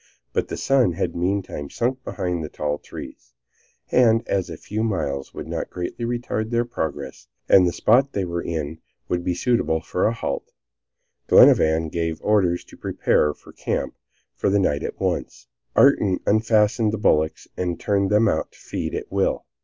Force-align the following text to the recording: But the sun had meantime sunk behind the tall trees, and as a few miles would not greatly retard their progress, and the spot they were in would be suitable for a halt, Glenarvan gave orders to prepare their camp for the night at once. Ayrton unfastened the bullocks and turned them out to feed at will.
But 0.33 0.47
the 0.47 0.57
sun 0.57 0.93
had 0.93 1.15
meantime 1.15 1.69
sunk 1.69 2.03
behind 2.03 2.43
the 2.43 2.49
tall 2.49 2.79
trees, 2.79 3.33
and 3.91 4.27
as 4.27 4.49
a 4.49 4.57
few 4.57 4.81
miles 4.83 5.31
would 5.35 5.47
not 5.47 5.69
greatly 5.69 6.05
retard 6.05 6.49
their 6.49 6.65
progress, 6.65 7.27
and 7.47 7.67
the 7.67 7.71
spot 7.71 8.13
they 8.13 8.25
were 8.25 8.41
in 8.41 8.79
would 9.09 9.23
be 9.23 9.35
suitable 9.35 9.79
for 9.79 10.07
a 10.07 10.13
halt, 10.15 10.53
Glenarvan 11.27 11.89
gave 11.89 12.19
orders 12.23 12.63
to 12.63 12.77
prepare 12.77 13.31
their 13.45 13.53
camp 13.53 13.93
for 14.35 14.49
the 14.49 14.57
night 14.57 14.81
at 14.81 14.99
once. 14.99 15.45
Ayrton 15.77 16.19
unfastened 16.25 16.91
the 16.91 16.97
bullocks 16.97 17.47
and 17.55 17.79
turned 17.79 18.09
them 18.09 18.27
out 18.27 18.53
to 18.53 18.57
feed 18.57 18.95
at 18.95 19.11
will. 19.11 19.45